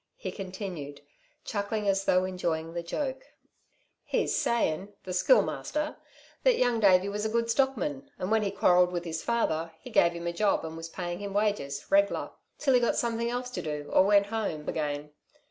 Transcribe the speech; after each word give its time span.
He 0.15 0.31
continued, 0.31 1.01
chuckling, 1.45 1.87
as 1.87 2.05
though 2.05 2.25
enjoying 2.25 2.73
the 2.73 2.81
joke: 2.81 3.23
"He's 4.03 4.35
saying 4.35 4.93
the 5.03 5.13
Schoolmaster 5.13 5.95
that 6.43 6.57
Young 6.57 6.79
Davey 6.79 7.07
was 7.07 7.23
a 7.23 7.29
good 7.29 7.51
stockman, 7.51 8.09
and 8.17 8.31
when 8.31 8.41
he 8.41 8.49
quarrelled 8.49 8.91
with 8.91 9.05
his 9.05 9.21
father 9.21 9.73
he 9.79 9.91
gave 9.91 10.13
him 10.13 10.25
a 10.25 10.33
job 10.33 10.65
and 10.65 10.75
was 10.75 10.89
paying 10.89 11.19
him 11.19 11.33
wages, 11.35 11.85
reg'lar, 11.91 12.31
till 12.57 12.73
he 12.73 12.79
got 12.79 12.95
something 12.95 13.29
else 13.29 13.51
to 13.51 13.61
do, 13.61 13.91
or 13.93 14.03
went 14.03 14.25
home 14.25 14.67
again. 14.67 15.11